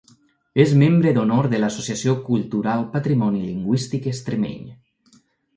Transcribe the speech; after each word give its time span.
És 0.61 0.71
membre 0.83 1.11
d'honor 1.17 1.49
de 1.51 1.59
l'Associació 1.63 2.15
Cultural 2.29 2.89
Patrimoni 2.97 3.43
Lingüístic 3.51 4.09
Extremeny. 4.15 4.65